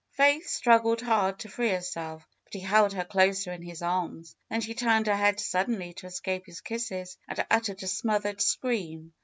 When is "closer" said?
3.05-3.53